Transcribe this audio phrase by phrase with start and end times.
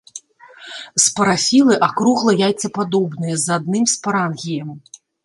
[1.03, 4.69] Спарафілы акругла-яйцападобныя, з адным спарангіем.